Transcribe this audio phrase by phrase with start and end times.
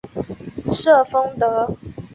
[0.73, 1.69] 瑟丰德。